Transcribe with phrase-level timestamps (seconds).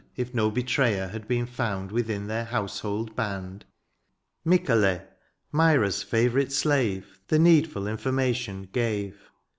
[0.15, 3.65] If no betrayer had been found Within their household band.
[4.43, 5.05] Mycale,
[5.51, 9.29] Myra's favourite slave, The needful information gave.